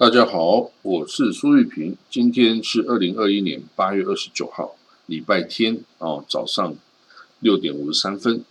[0.00, 1.94] 大家好，我是苏玉平。
[2.08, 6.74] 今天是二零二一年八月二十九号，礼拜天哦，早上
[7.40, 8.42] 六点五十三分。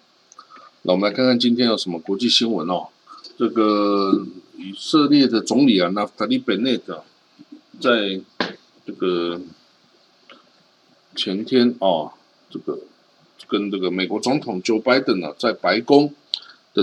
[0.84, 2.90] 那我们来看看今天有什么国际新闻哦。
[3.36, 7.04] 这个以色列的总理啊，纳塔利本内特，
[7.80, 8.22] 在
[8.86, 9.42] 这个
[11.16, 12.12] 前天哦，
[12.52, 12.78] 这个
[13.48, 16.14] 跟这个美国总统 Joe Biden 呢，在白宫。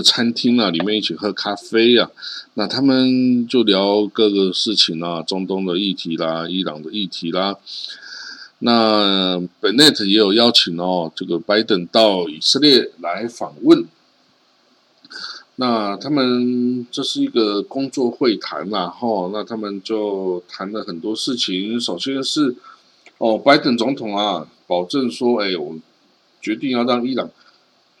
[0.01, 2.09] 餐厅啊，里面一起喝咖啡啊，
[2.55, 7.57] 那他们就聊各个事情啊，中东的议题啦，伊朗的议题啦。
[8.59, 13.85] 那 Bennett 也有邀请哦，这个拜登到以色列来访问。
[15.57, 21.79] 那他们这是一个工作会谈啦，哈，那他们就谈了很多事情。
[21.79, 22.55] 首先是
[23.17, 25.75] 哦，拜登总统啊，保证说，哎，我
[26.41, 27.29] 决定要让伊朗。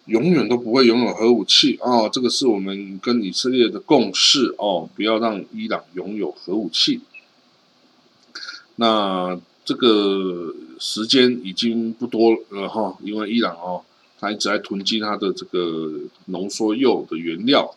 [0.07, 2.07] 永远都不会拥有核武器啊！
[2.07, 7.01] 这个是我们跟以色列的共识哦，不要让伊朗拥有核武器。
[8.77, 13.81] 那这个时间已经不多了哈，因为伊朗哦，
[14.17, 15.91] 它一直在囤积它的这个
[16.27, 17.75] 浓缩铀的原料。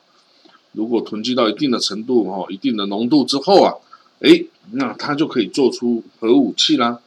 [0.73, 3.75] 如果囤积到一定的程度哈，一定的浓度之后啊，
[4.21, 7.01] 诶，那它就可以做出核武器啦。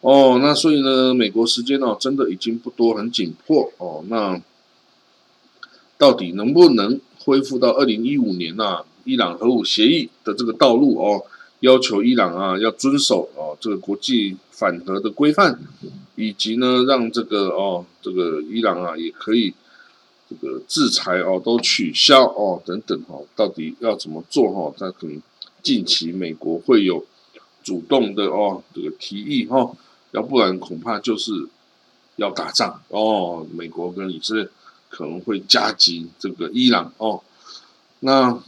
[0.00, 4.04] 哦，那所以呢，美国时间哦，真的已经不多，很紧迫哦。
[4.08, 4.40] 那
[5.98, 8.84] 到底能不能恢复到二零一五年呐？
[9.04, 11.22] 伊朗核武协议的这个道路哦，
[11.60, 15.60] 要求伊朗啊要遵守哦这个国际反核的规范，
[16.16, 19.54] 以及呢让这个哦这个伊朗啊也可以
[20.28, 24.74] 这个制裁哦都取消哦等等哈，到底要怎么做哈？
[24.80, 25.22] 那可能
[25.62, 27.06] 近期美国会有
[27.62, 29.70] 主动的哦这个提议哈，
[30.10, 31.46] 要不然恐怕就是
[32.16, 34.48] 要打仗哦，美国跟以色列。
[34.88, 37.20] 可能会加急这个伊朗哦，
[38.00, 38.38] 那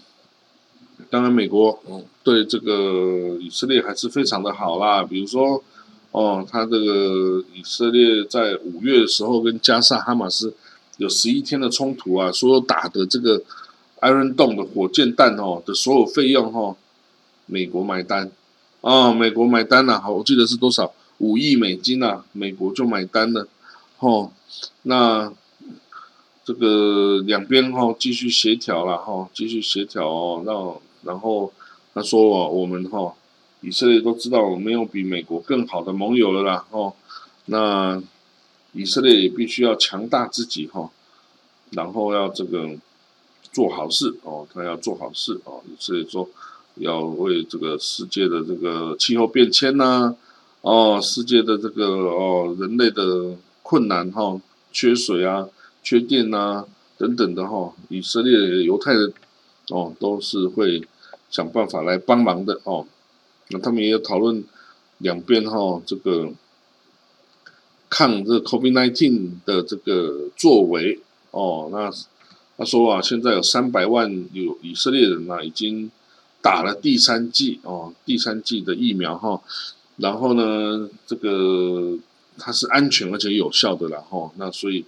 [1.10, 1.78] 当然美国
[2.22, 5.02] 对这个以色列还是非常的好啦。
[5.02, 5.62] 比如说
[6.10, 10.54] 哦，他这个以色列在五月的时候跟加沙哈马斯
[10.96, 13.42] 有十一天的冲突啊，所有打的这个
[14.00, 16.76] Iron Dome 的火箭弹哦的所有费用哈，
[17.46, 18.30] 美国买单
[18.80, 23.46] 啊，美国买单了，好，我记得是多少五亿美金啊，美国就买单了
[23.98, 24.32] 哦，
[24.82, 25.32] 那。
[26.48, 31.52] 这个两边哈继续协调了哈，继续协调哦，让然后
[31.92, 33.14] 他说哦，我们哈
[33.60, 36.94] 以色列都知道没有比美国更好的盟友了啦哦，
[37.44, 38.02] 那
[38.72, 40.88] 以色列也必须要强大自己哈，
[41.72, 42.66] 然后要这个
[43.52, 46.26] 做好事哦，他要做好事哦，以色列说
[46.76, 50.16] 要为这个世界的这个气候变迁呐，
[50.62, 54.40] 哦，世界的这个哦人类的困难哈，
[54.72, 55.46] 缺水啊。
[55.88, 56.66] 缺电呐，
[56.98, 59.10] 等等的哈，以色列、犹太人
[59.70, 60.86] 哦，都是会
[61.30, 62.86] 想办法来帮忙的哦。
[63.48, 64.44] 那他们也有讨论
[64.98, 66.30] 两边哈，这个
[67.88, 71.00] 抗这 COVID-19 的这个作为
[71.30, 71.70] 哦。
[71.72, 71.90] 那
[72.58, 75.90] 他说啊，现在有三百万有以色列人啊，已经
[76.42, 79.40] 打了第三剂哦，第三剂的疫苗哈。
[79.96, 81.96] 然后呢，这个
[82.36, 84.30] 它是安全而且有效的了哈。
[84.36, 84.84] 那所以。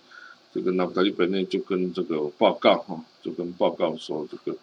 [0.52, 4.58] 这个纳布达利本内就跟这个报告哈，就跟报告说这个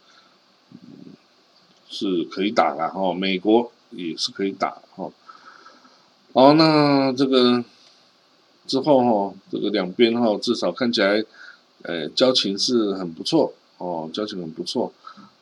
[1.87, 5.09] 是可以打了哈，美国也是可以打哈。
[6.33, 7.63] 好，那这个
[8.65, 11.23] 之后哈，这个两边哈，至少看起来，
[11.83, 14.91] 呃，交情是很不错哦，交情很不错。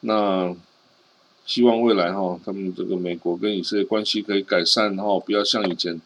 [0.01, 0.55] 那
[1.47, 5.99] 希望未来哈，他们这个美国跟以色列关系可以改善哈，不要像以前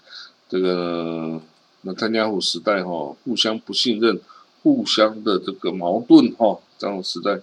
[0.48, 1.42] 这个。
[1.82, 4.20] 那特加虎时代哈，互相不信任，
[4.64, 7.40] 互相的这个矛盾哈，这样的时代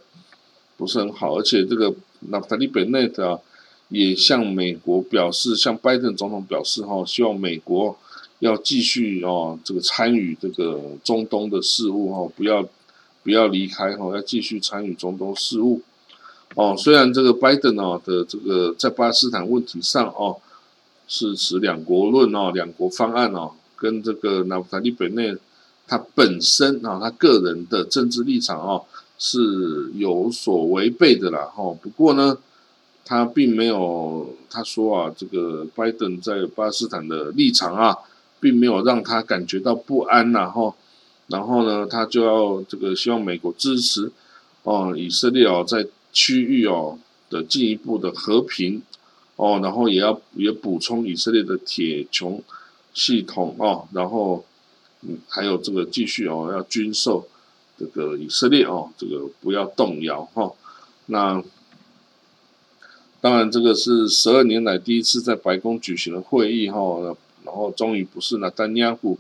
[0.76, 1.38] 不是很好。
[1.38, 1.94] 而且这个
[2.28, 3.40] 纳塔利本内特啊，
[3.88, 7.96] 也向美国表示，向拜登总统表示哈，希望美国
[8.40, 12.68] 要继续哦，这个参与这个中东的事务哈，不要
[13.22, 15.80] 不要离开哈，要继续参与中东事务。
[16.54, 20.36] 哦，虽然这个拜登哦的这个在巴勒斯坦问题上哦，
[21.08, 23.52] 是持两国论哦，两国方案哦。
[23.76, 25.36] 跟这个纳夫塔利本内
[25.86, 28.82] 他本身啊，他个人的政治立场啊
[29.18, 31.72] 是有所违背的啦哈。
[31.80, 32.36] 不过呢，
[33.04, 37.96] 他并没有他说啊，这个拜登在巴勒斯坦的立场啊，
[38.40, 40.74] 并没有让他感觉到不安呐哈。
[41.28, 44.10] 然后呢，他就要这个希望美国支持
[44.64, 46.98] 哦，以色列哦在区域哦
[47.30, 48.82] 的进一步的和平
[49.36, 52.40] 哦，然后也要也补充以色列的铁穹。
[52.96, 54.42] 系统哦，然后
[55.02, 57.28] 嗯，还有这个继续哦，要军售
[57.78, 60.50] 这个以色列哦，这个不要动摇哈。
[61.04, 61.44] 那
[63.20, 66.78] 当然这个是十二年来第一次在白宫举行的会议哈，
[67.44, 69.18] 然后终于不是那丹尼亚胡。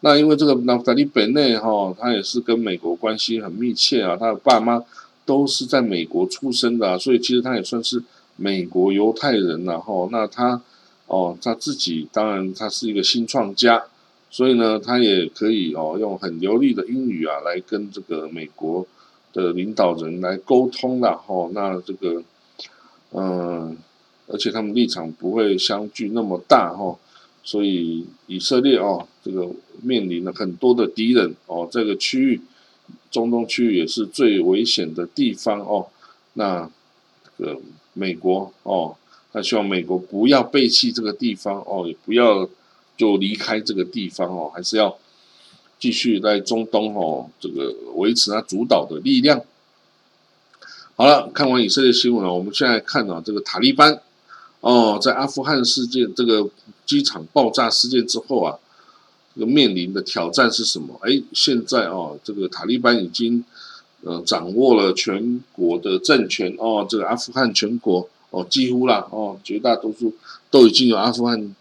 [0.00, 4.82] 那因为这个纳达利本内哈，他也是跟美国关系很密切啊，他的爸妈
[5.26, 8.02] 都是在美国出生的，所以其实他也算是
[8.36, 10.62] 美国犹太人然后那他
[11.08, 13.82] 哦，他自己当然他是一个新创家，
[14.30, 18.86] 所以呢，他也可以哦用很流利的英语啊来跟这个美国
[19.32, 22.22] 的领导人来沟通然后那这个
[23.12, 23.76] 嗯，
[24.26, 26.96] 而且他们立场不会相距那么大哈。
[27.42, 29.48] 所以以色列哦，这个
[29.80, 32.42] 面临了很多的敌人哦，这个区域，
[33.10, 35.86] 中东区域也是最危险的地方哦。
[36.34, 36.70] 那
[37.38, 37.58] 这个
[37.94, 38.94] 美国哦，
[39.38, 42.48] 他希望美国不要背弃这个地方哦，也不要
[42.96, 44.98] 就离开这个地方哦，还是要
[45.78, 49.40] 继续在中东哦，这个维持他主导的力量。
[50.96, 54.00] 好了，看完以色列新闻了，我们现在看到这个塔利班。
[54.60, 56.50] 哦，在阿富汗事件这个
[56.84, 58.58] 机场爆炸事件之后啊，
[59.32, 60.98] 这个面临的挑战是什么？
[61.04, 63.44] 哎，现在哦，这个塔利班已经
[64.02, 70.14] 呃掌握了全国的政权哦，这个阿富汗全国哦几乎啦哦，绝大多数
[70.50, 71.54] 都已经有阿富汗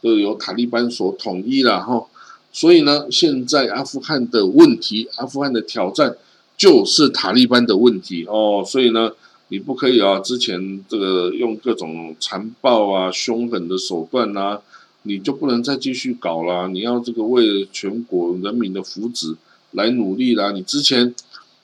[0.00, 2.04] 都由塔利班所统一了哈。
[2.52, 6.16] 所以呢，现在阿富汗的问题，阿富汗的挑战
[6.56, 8.64] 就是塔利班的问题哦。
[8.66, 9.12] 所以呢。
[9.48, 10.18] 你不可以啊！
[10.20, 14.58] 之前这个用各种残暴啊、凶狠的手段啊，
[15.02, 16.68] 你就不能再继续搞了。
[16.68, 19.36] 你要这个为全国人民的福祉
[19.72, 20.52] 来努力啦。
[20.52, 21.14] 你之前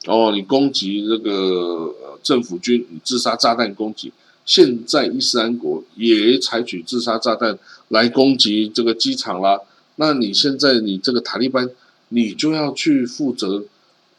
[0.04, 4.12] 哦，你攻击这个政府军，你自杀炸弹攻击，
[4.49, 7.56] 现在伊斯兰国也采取自杀炸弹
[7.87, 9.61] 来攻击这个机场啦。
[9.95, 11.71] 那你现在你这个塔利班，
[12.09, 13.62] 你就要去负责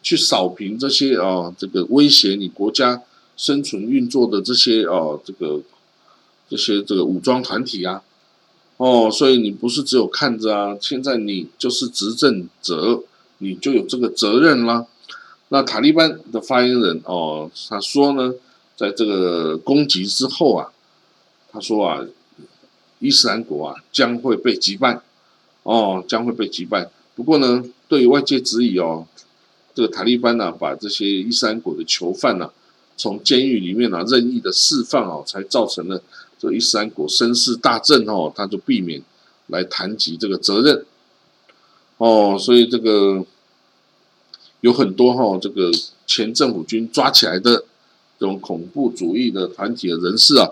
[0.01, 3.01] 去扫平这些啊，这个威胁你国家。
[3.39, 5.61] 生存运作的这些哦，这个
[6.49, 8.03] 这些这个武装团体啊，
[8.75, 13.01] 哦，所以你不是只有看着啊，现在你就是执政者，
[13.37, 14.85] 你就有这个责任啦。
[15.47, 18.33] 那塔利班的发言人哦，他说呢，
[18.79, 20.71] 在这个攻击之后啊，
[21.51, 22.05] 他说啊，
[22.99, 25.01] 伊斯兰国啊将会被击败，
[25.63, 26.89] 哦，将会被击败。
[27.13, 29.05] 不过呢，对于外界质疑哦，
[29.75, 32.49] 这个塔利班呢，把这些伊斯兰国的囚犯呢。
[32.95, 36.01] 从监狱里面啊任意的释放哦，才造成了
[36.37, 39.01] 这伊斯兰国声势大振哦，他就避免
[39.47, 40.85] 来谈及这个责任
[41.97, 43.25] 哦，所以这个
[44.61, 45.69] 有很多哈这个
[46.07, 47.65] 前政府军抓起来的
[48.19, 50.49] 这种恐怖主义的团体的人士啊，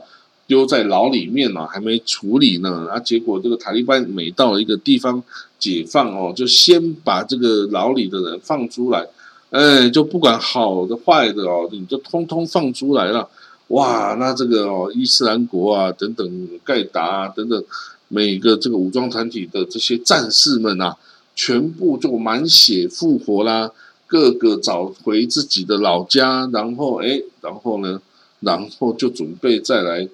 [0.48, 5.22] 丢在牢里面啊，还没处理呢，啊，结果这个塔利班每到一个地方
[5.60, 9.06] 解放哦，就先把这个牢里的人放出来。
[9.50, 13.30] 哎，就不管好的坏的哦，你就通通放出来了，
[13.70, 14.14] 哇！
[14.20, 17.64] 那这个哦，伊斯兰国啊，等等，盖达啊，等等，
[18.10, 20.98] 每个这个武装团体的这些战士们啊，
[21.34, 23.72] 全部就满血复活啦，
[24.08, 28.02] 各个找回自己的老家，然后哎，然后呢，
[28.40, 30.08] 然后就准备再来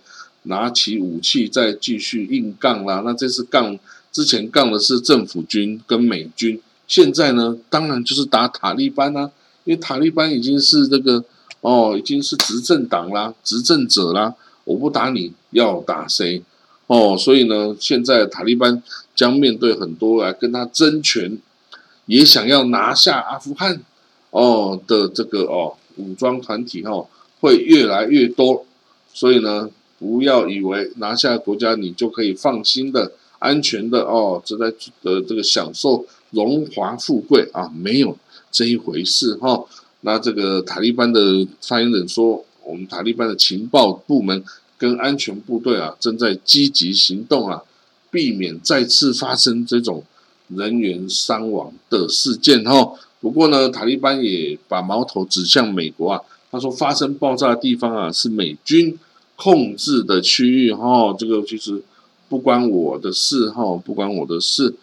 [0.44, 3.04] 拿起武器，再继续硬杠啦。
[3.06, 3.78] 那这次杠
[4.12, 6.60] 之前杠的是政府军跟美军。
[6.88, 9.32] 现在呢，当然就是打塔利班啦，
[9.64, 11.24] 因为塔利班已经是这个
[11.62, 14.34] 哦，已经是执政党啦，执政者啦。
[14.66, 16.42] 我不打你，要打谁？
[16.88, 18.82] 哦，所以呢，现在塔利班
[19.16, 21.38] 将面对很多来跟他争权，
[22.06, 23.82] 也想要拿下阿富汗
[24.32, 27.08] 哦的这个哦武装团体哦，
[27.40, 28.66] 会越来越多。
[29.14, 29.70] 所以呢，
[30.00, 36.06] 不要以为拿下国家你就可以放心的、安全的哦，正在呃这个享受。
[36.32, 38.18] 荣华富贵啊，没有
[38.52, 39.64] 这一回事哈。
[40.02, 44.44] 那这个塔利班的发言人说，我们塔利班的情报部门
[44.76, 47.62] 跟安全部队啊，正在积极行动啊，
[48.10, 50.04] 避免再次发生这种
[50.48, 52.94] 人员伤亡的事件哈。
[53.22, 56.22] 不过呢，塔利班也把矛头指向美国啊，
[56.52, 59.00] 他说发生爆炸的地方啊，是美军
[59.36, 61.82] 控制的区域哈，这个其实
[62.28, 64.76] 不关我的事哈，不关我的事。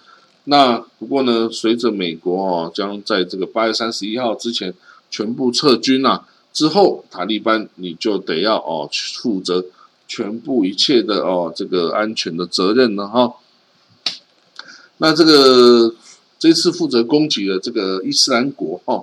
[0.44, 4.72] 那不过呢，随着美国哦将在这个八月三十一号之前
[5.10, 9.64] 全部撤军啊，之后塔利班你就得要哦负责
[10.08, 13.34] 全部一切的哦这个安全的责任了哈。
[15.02, 15.94] 那这个
[16.38, 19.02] 这次负责攻击的这个伊斯兰国哈，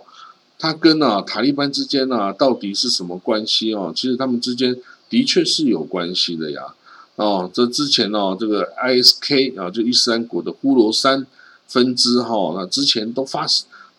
[0.59, 3.91] 它跟啊塔利班之间呢到底是什么关系哦？
[3.95, 4.75] 其实他们之间
[5.09, 6.61] 的确是有关系的呀。
[7.15, 11.25] 哦，这之前哦，这个 ISK 啊，就伊斯兰国的呼罗珊
[11.67, 13.47] 分支哈，那之前都发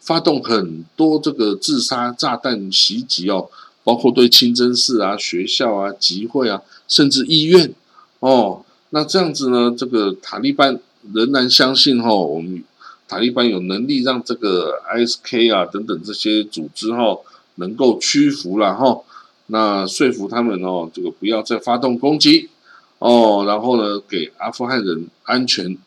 [0.01, 3.51] 发动很多这个自杀炸弹袭击哦，
[3.83, 7.75] 包括对清真寺啊、学校啊、集会啊，甚至医院
[8.21, 8.65] 哦。
[8.91, 10.81] 那这样子呢，这个塔利班
[11.15, 12.63] 仍然相信哈，我们
[13.07, 17.19] 塔利班有能力让这个 ISK 啊等等这些组织哈
[17.57, 19.01] 能够屈服了哈。
[19.47, 22.51] 那说服他们哦，这个不要再发动攻击
[22.99, 25.79] 哦，然后呢，给阿富汗人安全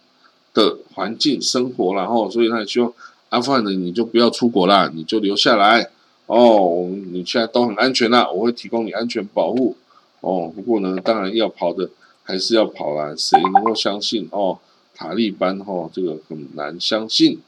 [0.53, 2.91] 的环境生活，然后所以他也希望
[3.29, 5.91] 阿富汗人你就不要出国啦，你就留下来
[6.25, 9.75] 哦，你现在都很安全啦，我会提供你安全保护
[10.21, 10.51] 哦。
[10.55, 11.89] 不过呢，当然要跑的
[12.23, 14.57] 还是要跑啦，谁能够相信哦？
[15.01, 17.39] 塔利班哈，这个很难相信。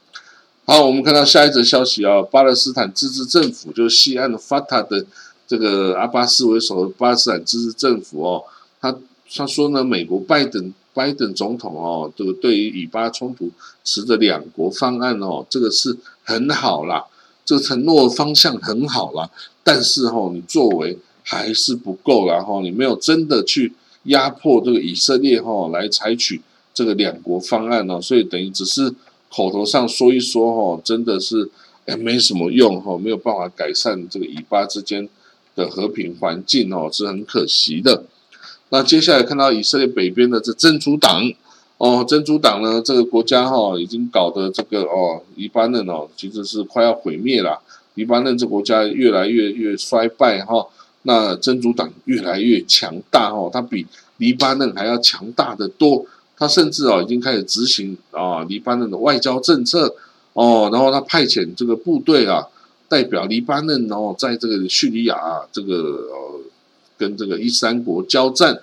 [0.64, 5.06] 好，我们看到下一则消息啊，巴勒斯坦自治政府就是西岸的法塔的。
[5.46, 8.42] 这个阿巴斯为首的巴勒斯坦自治政府哦，
[8.80, 8.96] 他
[9.36, 13.50] 他说呢，美国拜登拜登总统哦，这个对于以巴冲突
[13.84, 17.04] 持的两国方案哦，这个是很好啦，
[17.44, 19.28] 这个承诺方向很好啦，
[19.62, 26.40] 但是哈，你作为还是不够啦哈，你没有真的去压迫这个以色列哈，来采取
[26.74, 28.92] 这个两国方案哦，所以等于只是
[29.30, 31.48] 口头上说一说哈，真的是
[31.86, 35.08] 哎没什么用哈，没有办法改善这个以巴之间。
[35.56, 38.02] 的和平环境哦是很可惜的。
[38.70, 41.32] 那接下来看到以色列北边的这真主党
[41.78, 47.60] 哦，真主党呢这个国家哈已经搞得这个哦黎巴嫩哦其实是快要毁灭了。
[47.94, 50.66] 黎巴嫩这国家越来越越衰败哈，
[51.02, 56.04] 那真主党越来越强大哦，它比黎巴嫩还要强大的多。
[56.36, 59.94] 他甚至哦已经开始执行啊黎巴嫩的外交政策
[60.32, 62.46] 哦，然后他派遣这个部队啊。
[62.86, 65.16] 代表黎巴嫩哦，在这个叙利亚
[65.50, 66.40] 这个呃，
[66.98, 68.62] 跟这个伊斯兰国交战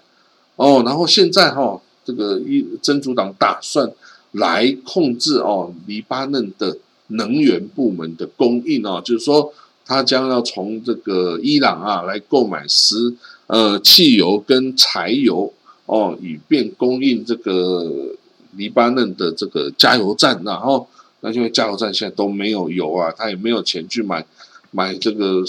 [0.56, 3.92] 哦，然后现在哈，这个伊真主党打算
[4.34, 9.52] 来控制哦，黎巴嫩的能源部门的供应哦，就是说
[9.86, 13.14] 他将要从这个伊朗啊来购买石
[13.48, 15.52] 呃汽油跟柴油
[15.92, 18.16] 哦，以便供应这个
[18.56, 20.88] 黎巴嫩的这个加油站，然后。
[21.24, 24.26] 那因为加油站现在都没有油啊，他也没有钱去买
[24.72, 25.44] 买这个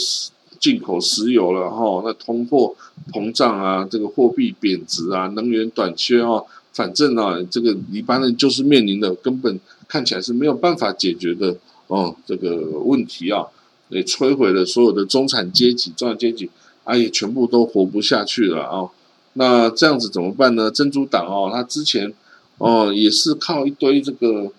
[0.61, 2.03] 进口石油了哈。
[2.05, 2.75] 那通货
[3.11, 6.45] 膨胀啊，这个货币贬值啊，能源短缺哦，
[6.75, 9.59] 反正啊，这个黎巴嫩就是面临的根本
[9.89, 11.57] 看起来是没有办法解决的
[11.87, 13.47] 哦这个问题啊，
[13.89, 16.51] 也摧毁了所有的中产阶级，中产阶级
[16.85, 18.91] 啊也全部都活不下去了啊。
[19.35, 20.71] 那这样子怎么办呢？
[20.71, 22.13] 珍珠党哦，他之前
[22.59, 24.53] 哦也是靠一堆这个。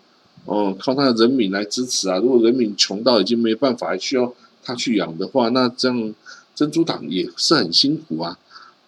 [0.46, 2.18] 哦，靠他的人民来支持啊！
[2.18, 6.14] 如果人民穷到已经没办法，还需要他去养的话，那这样
[6.54, 8.38] 珍珠党也是很辛苦啊。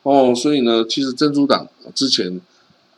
[0.03, 2.41] 哦，所以呢，其实珍珠党之前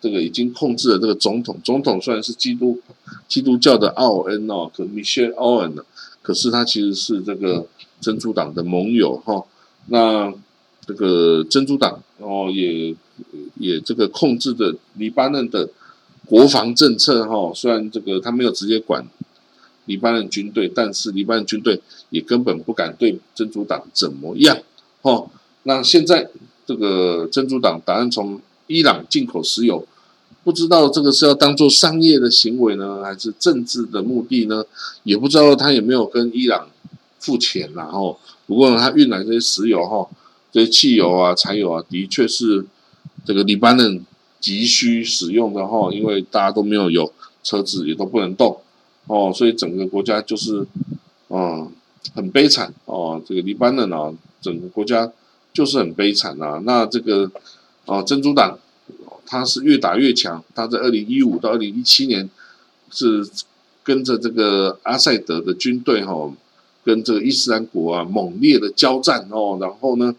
[0.01, 2.81] 这个已经控制了这个总统，总统虽然是基督
[3.27, 5.75] 基督教的奥恩哦，可米歇尔奥恩，
[6.23, 7.67] 可是他其实是这个
[8.01, 9.45] 珍珠党的盟友哈。
[9.85, 10.33] 那
[10.87, 12.95] 这个珍珠党哦，也
[13.55, 15.69] 也这个控制着黎巴嫩的。
[16.25, 19.01] 国防政策哈，虽然这个他没有直接管
[19.85, 21.79] 黎巴嫩军队，但是黎巴嫩军队
[22.09, 24.57] 也根本不敢对真主党怎么样
[25.01, 25.25] 哈。
[25.63, 26.29] 那现在
[26.65, 29.87] 这个真主党打算从伊朗进口石油，
[30.43, 34.65] 不知道这个是要当做商业的行为呢，还是政治的目的呢？
[35.03, 36.67] 也不知道他有没有跟伊朗
[37.19, 40.05] 付钱然后，不过，他运来这些石油哈，
[40.57, 42.65] 这些汽油啊、柴油啊，的确是
[43.23, 44.03] 这个黎巴嫩。
[44.39, 47.11] 急需使用的哈，因为大家都没有油，
[47.43, 48.61] 车子也都不能动
[49.07, 50.65] 哦，所以整个国家就是
[51.29, 51.69] 嗯
[52.13, 53.19] 很悲惨哦。
[53.25, 55.11] 这个黎巴嫩啊，整个国家
[55.51, 56.61] 就是很悲惨啊。
[56.63, 57.29] 那这个
[57.85, 58.59] 哦，珍珠党
[59.25, 62.29] 它是越打越强，它在二零一五到二零一七年
[62.91, 63.27] 是
[63.83, 66.31] 跟着这个阿塞德的军队哈，
[66.85, 70.15] 跟这个伊斯兰国啊猛烈的交战哦，然后呢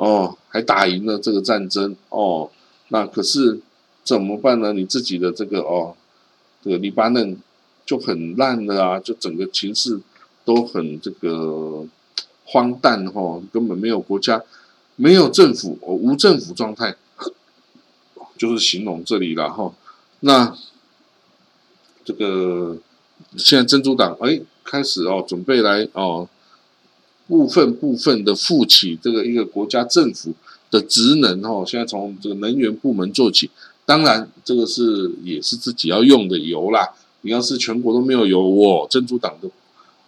[0.00, 2.50] 哦还打赢了这个战争哦。
[2.88, 3.60] 那可是
[4.02, 4.72] 怎么办呢？
[4.72, 5.94] 你自己的这个哦，
[6.62, 7.36] 这个黎巴嫩
[7.84, 10.00] 就很烂了啊，就整个情势
[10.44, 11.86] 都很这个
[12.46, 14.42] 荒诞哈，根本没有国家，
[14.96, 16.96] 没有政府，无政府状态，
[18.36, 19.72] 就是形容这里了哈。
[20.20, 20.56] 那
[22.04, 22.78] 这个
[23.36, 26.28] 现在珍珠党哎开始哦，准备来哦，
[27.30, 30.34] 部分部分的负起这个一个国家政府。
[30.72, 33.50] 的职能哈，现在从这个能源部门做起，
[33.84, 36.88] 当然这个是也是自己要用的油啦。
[37.22, 39.50] 你要是全国都没有油，我珍珠党的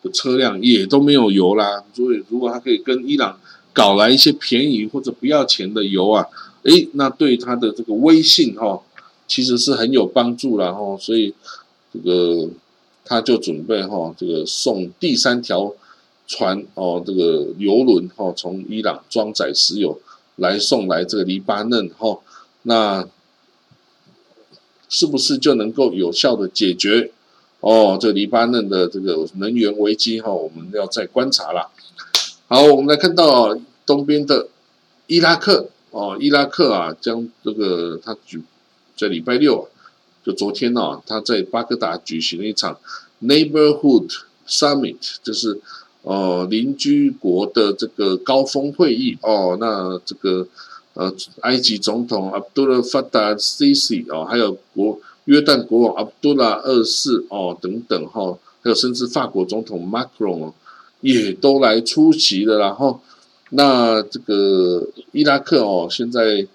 [0.04, 1.82] 的车辆也都没有油啦。
[1.92, 3.36] 所以如果他可以跟伊朗
[3.72, 6.24] 搞来一些便宜或者不要钱的油啊，
[6.62, 8.80] 诶，那对他的这个威信哈，
[9.26, 10.96] 其实是很有帮助啦哈。
[10.96, 11.34] 所以
[11.92, 12.48] 这个
[13.04, 15.74] 他就准备哈，这个送第三条。
[16.32, 20.00] 船哦，这个游轮哦，从伊朗装载石油
[20.36, 22.18] 来送来这个黎巴嫩哈，
[22.62, 23.06] 那
[24.88, 27.12] 是不是就能够有效的解决
[27.60, 30.32] 哦这黎巴嫩的这个能源危机哈？
[30.32, 31.70] 我们要再观察了。
[32.48, 34.48] 好，我们来看到东边的
[35.06, 38.42] 伊拉克哦，伊拉克啊，将这个他举
[38.96, 39.68] 在礼拜六，
[40.24, 42.78] 就昨天呢，他在巴格达举行了一场
[43.22, 44.08] Neighborhood
[44.48, 45.60] Summit，就是
[46.02, 49.56] 呃邻居国的这个高峰会议哦。
[49.60, 50.46] 那这个
[50.94, 60.54] 呃埃及总统 Abdullah f a t a Sisi 哦，还有国约旦国王 Abdullah 二世哦等等哈，还有甚至法国总统 Macron 哦
[61.00, 62.58] 也都来出席了。
[62.58, 63.00] 然后
[63.50, 66.46] 那这个伊拉克哦，现在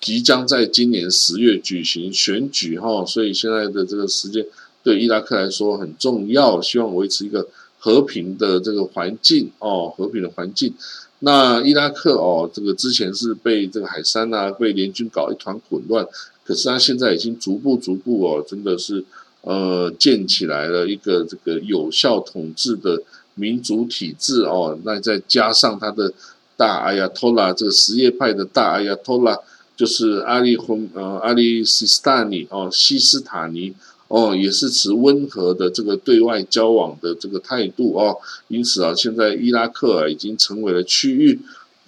[0.00, 4.46] 即将在今年十月举行选举哈，所以现在的这个时间
[4.82, 7.46] 对伊拉克来说很重要，希望维持一个。
[7.80, 10.72] 和平的这个环境哦，和平的环境。
[11.20, 16.06] 那伊拉克哦，这个之前是被这个海山啊，被联军搞一团混乱。
[16.44, 19.04] 可是他现在已经逐步逐步哦，真的是
[19.40, 23.02] 呃建起来了一个这个有效统治的
[23.34, 24.78] 民主体制哦。
[24.84, 26.12] 那再加上他的
[26.56, 29.38] 大阿亚托拉，这个什叶派的大阿亚托拉，
[29.74, 33.74] 就是阿里洪呃阿里西斯塔尼哦，西斯塔尼。
[34.10, 38.16] 哦，也是持温和的这个对外交往的这个态度哦，
[38.48, 41.38] 因此啊，现在伊拉克啊已经成为了区域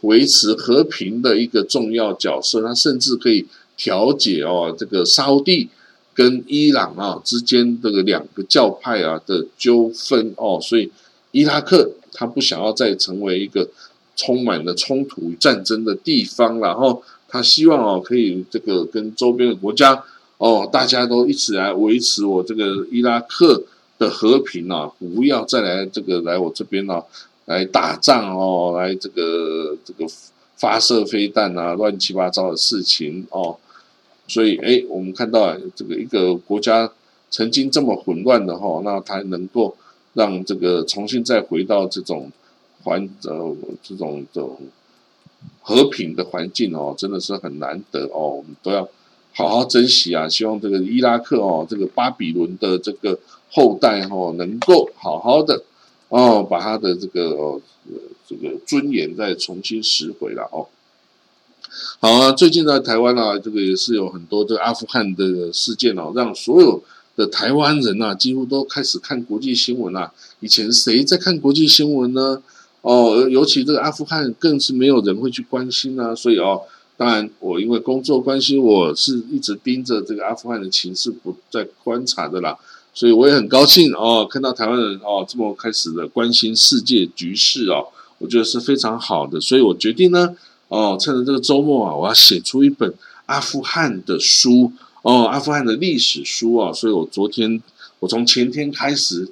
[0.02, 5.68] 维持和平的一个重要角色，它甚至可以调解哦这个沙地
[6.14, 10.92] 跟伊朗啊之间这个两个教派啊的纠纷哦，所以
[11.32, 13.68] 伊拉克他不想要再成为一个
[14.14, 20.04] 充满了冲突与战争的地方，然后他希望哦可以这个跟周边的国家。
[20.42, 23.62] 哦，大家都一起来维持我这个伊拉克
[23.96, 24.90] 的和平啊！
[24.98, 27.00] 不要再来这个来我这边呢，
[27.44, 30.05] 来打仗哦，来这个这个
[30.57, 33.57] 发射飞弹啊，乱七八糟的事情哦。
[34.26, 36.90] 所以，哎，我们看到这个一个国家
[37.31, 39.76] 曾经这么混乱的哈，那它能够
[40.14, 42.33] 让这个重新再回到这种
[42.83, 44.59] 环呃这种这种
[45.61, 48.88] 和平的环境哦，真的是很难得哦，我们都要。
[49.35, 50.29] 好好珍惜啊！
[50.29, 53.18] 希望这个伊拉克哦，这个巴比伦的这个
[53.51, 55.62] 后代哦，能够好好的
[56.11, 57.59] 哦，把他的这个哦
[58.29, 60.68] 这个尊严再重新拾回来哦。
[61.99, 66.83] 好啊，最近在台湾啊，这个也是有很多这个阿富汗的事件哦，让所有
[67.16, 70.12] 的台湾人呐，几乎都开始看国际新闻啊。
[70.40, 72.42] 以前谁在看国际新闻呢？
[72.83, 76.61] 哦，尤其这个阿富汗更是没有人会去关心啊，所以哦。
[76.94, 82.57] 当然，我因为工作关系，我是一直盯着这个阿富汗的情势不在观察的啦，
[82.94, 90.37] 所以我也很高兴哦，看到台湾人哦这么开始的关心世界局势哦，我觉得是非常好的，所以我决定呢，
[90.68, 92.94] 哦，趁着这个周末啊，我要写出一本
[93.26, 97.61] 阿富汗的书哦，阿富汗的历史书啊，所以我昨天，
[97.98, 99.28] 我从前天开始，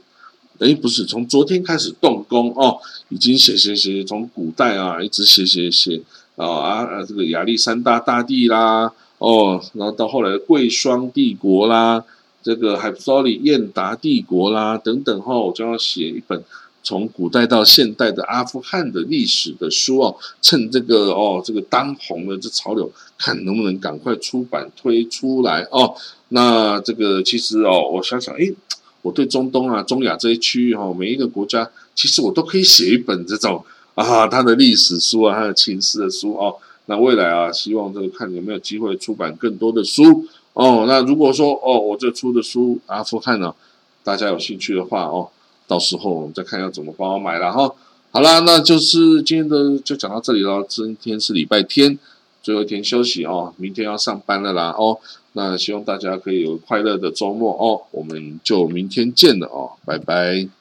[0.58, 2.78] 哎，不是从昨天开始动工哦，
[3.10, 6.00] 已经写写写，从古代啊一直写写写。
[6.36, 7.02] 啊啊！
[7.06, 12.02] 这个亚历山大大帝啦，哦，然后到后来的贵霜帝国啦，
[12.42, 16.42] 这个海普索里燕达帝国啦等等哈，我将要写一本
[16.82, 25.94] 从古代到现代的阿富汗的历史的书哦，趁这个哦这个当红的这潮流，看能不能赶快出版推出来哦。
[26.30, 28.54] 那这个其实哦，我想想，诶，
[29.02, 33.62] 我对中东啊、中亚这一区域哈，每一个国家，其实我都可以写一本这种。
[34.02, 40.84] 啊，他的历史书啊，他的情史的书哦，那未来啊，希望这个看有没有机会出版更多的书哦。
[40.86, 43.54] 那如果说哦，我这出的书阿富汗呢，
[44.02, 45.28] 大家有兴趣的话哦，
[45.66, 47.72] 到时候我们再看要怎么帮我买了哈。
[48.12, 50.64] 好啦，那就是今天的就讲到这里了。
[50.68, 51.96] 今天是礼拜天，
[52.42, 54.98] 最后一天休息哦，明天要上班了啦哦。
[55.34, 60.59] 那希望大家可以有快乐的周末哦，我们就明天见了哦，拜拜。